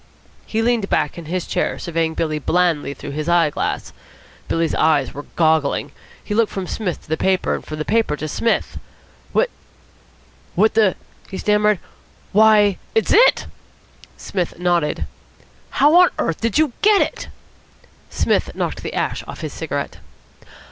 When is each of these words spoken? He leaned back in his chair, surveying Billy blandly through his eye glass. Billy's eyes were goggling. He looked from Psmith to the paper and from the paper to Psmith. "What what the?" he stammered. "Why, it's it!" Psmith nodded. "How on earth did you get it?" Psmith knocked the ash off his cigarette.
He 0.47 0.63
leaned 0.63 0.89
back 0.89 1.19
in 1.19 1.25
his 1.25 1.45
chair, 1.45 1.77
surveying 1.77 2.15
Billy 2.15 2.39
blandly 2.39 2.95
through 2.95 3.11
his 3.11 3.29
eye 3.29 3.51
glass. 3.51 3.93
Billy's 4.47 4.73
eyes 4.73 5.13
were 5.13 5.27
goggling. 5.35 5.91
He 6.23 6.33
looked 6.33 6.51
from 6.51 6.65
Psmith 6.65 7.03
to 7.03 7.07
the 7.07 7.17
paper 7.17 7.53
and 7.53 7.63
from 7.63 7.77
the 7.77 7.85
paper 7.85 8.17
to 8.17 8.27
Psmith. 8.27 8.79
"What 9.31 9.51
what 10.55 10.73
the?" 10.73 10.95
he 11.29 11.37
stammered. 11.37 11.77
"Why, 12.31 12.79
it's 12.95 13.13
it!" 13.13 13.45
Psmith 14.17 14.57
nodded. 14.57 15.05
"How 15.69 15.93
on 16.01 16.09
earth 16.17 16.41
did 16.41 16.57
you 16.57 16.73
get 16.81 17.01
it?" 17.01 17.27
Psmith 18.09 18.55
knocked 18.55 18.81
the 18.81 18.95
ash 18.95 19.23
off 19.27 19.41
his 19.41 19.53
cigarette. 19.53 19.97